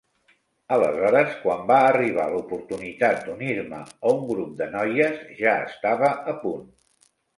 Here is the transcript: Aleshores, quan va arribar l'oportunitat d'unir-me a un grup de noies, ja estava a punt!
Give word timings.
Aleshores, 0.75 1.33
quan 1.41 1.59
va 1.71 1.77
arribar 1.89 2.25
l'oportunitat 2.31 3.21
d'unir-me 3.27 3.83
a 3.83 4.15
un 4.15 4.25
grup 4.31 4.57
de 4.63 4.69
noies, 4.77 5.21
ja 5.43 5.55
estava 5.69 6.11
a 6.33 6.35
punt! 6.47 6.65